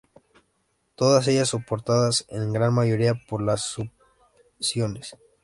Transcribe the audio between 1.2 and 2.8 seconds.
ellas soportadas en gran